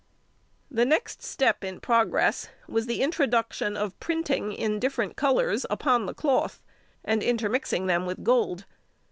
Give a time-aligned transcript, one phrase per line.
[0.71, 6.15] The next step in progress was the introduction of printing in different colours upon the
[6.15, 6.59] cloth,
[7.05, 8.65] and intermixing them with gold.